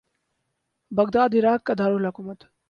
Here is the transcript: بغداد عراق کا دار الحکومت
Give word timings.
بغداد 0.91 1.31
عراق 1.35 1.61
کا 1.67 1.73
دار 1.79 1.91
الحکومت 1.91 2.39